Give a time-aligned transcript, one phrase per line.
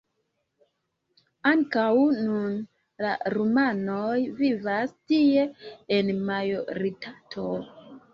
[1.49, 1.89] Ankaŭ
[2.21, 2.55] nun
[3.05, 5.45] la rumanoj vivas tie
[5.99, 7.47] en majoritato.